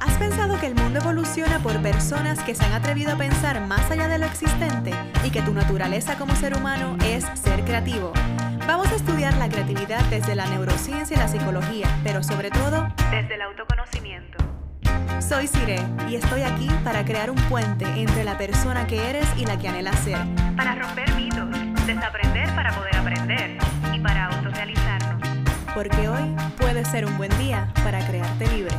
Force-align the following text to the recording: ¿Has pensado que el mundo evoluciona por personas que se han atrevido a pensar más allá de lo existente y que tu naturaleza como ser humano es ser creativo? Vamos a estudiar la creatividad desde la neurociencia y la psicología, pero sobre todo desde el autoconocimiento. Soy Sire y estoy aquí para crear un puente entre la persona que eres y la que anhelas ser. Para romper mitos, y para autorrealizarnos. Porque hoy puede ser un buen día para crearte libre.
¿Has 0.00 0.18
pensado 0.18 0.58
que 0.60 0.66
el 0.66 0.74
mundo 0.74 1.00
evoluciona 1.00 1.58
por 1.60 1.80
personas 1.82 2.42
que 2.42 2.54
se 2.54 2.64
han 2.64 2.72
atrevido 2.72 3.12
a 3.12 3.16
pensar 3.16 3.60
más 3.66 3.90
allá 3.90 4.08
de 4.08 4.18
lo 4.18 4.26
existente 4.26 4.92
y 5.24 5.30
que 5.30 5.42
tu 5.42 5.52
naturaleza 5.52 6.16
como 6.16 6.34
ser 6.36 6.56
humano 6.56 6.96
es 7.04 7.24
ser 7.34 7.64
creativo? 7.64 8.12
Vamos 8.66 8.88
a 8.90 8.96
estudiar 8.96 9.36
la 9.36 9.48
creatividad 9.48 10.04
desde 10.06 10.34
la 10.34 10.46
neurociencia 10.46 11.16
y 11.16 11.20
la 11.20 11.28
psicología, 11.28 11.88
pero 12.02 12.22
sobre 12.22 12.50
todo 12.50 12.88
desde 13.10 13.34
el 13.34 13.42
autoconocimiento. 13.42 14.38
Soy 15.20 15.46
Sire 15.46 15.80
y 16.08 16.16
estoy 16.16 16.42
aquí 16.42 16.68
para 16.84 17.04
crear 17.04 17.30
un 17.30 17.36
puente 17.48 17.84
entre 17.84 18.24
la 18.24 18.36
persona 18.36 18.86
que 18.86 19.08
eres 19.08 19.26
y 19.36 19.46
la 19.46 19.58
que 19.58 19.68
anhelas 19.68 19.98
ser. 20.00 20.18
Para 20.56 20.74
romper 20.74 21.14
mitos, 21.14 21.48
y 23.94 24.00
para 24.00 24.26
autorrealizarnos. 24.26 25.22
Porque 25.74 26.08
hoy 26.08 26.34
puede 26.56 26.84
ser 26.84 27.06
un 27.06 27.16
buen 27.16 27.30
día 27.38 27.72
para 27.84 28.04
crearte 28.04 28.48
libre. 28.48 28.74